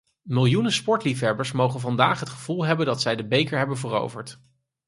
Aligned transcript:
Miljoenen 0.27 0.71
sportliefhebbers 0.71 1.51
mogen 1.51 1.79
vandaag 1.79 2.19
het 2.19 2.29
gevoel 2.29 2.65
hebben 2.65 2.85
dat 2.85 3.01
zij 3.01 3.15
de 3.15 3.27
beker 3.27 3.57
hebben 3.57 3.77
veroverd. 3.77 4.39